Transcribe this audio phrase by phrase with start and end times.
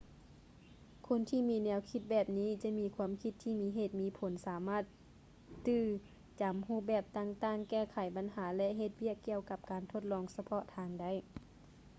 [1.07, 4.81] ຄົນທີ່ມີແນວຄິດແບບນີ້ຈະມີຄວາມຄິດທີ່ມີເຫດມີຜົນສາມາດ
[5.67, 5.83] ຕື່
[6.41, 11.11] ຈຳຮູບແບບຕ່າງໆ ແກ້ໄຂບັນຫາ ແລະ ເຮັດວຽກກ່ຽວກັບການທົດລອງສະເພາະທາງໄດ້